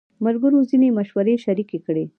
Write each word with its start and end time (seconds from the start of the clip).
ملګرو 0.25 0.59
ځینې 0.69 0.87
مشورې 0.97 1.35
شریکې 1.45 1.79
کړې. 1.85 2.05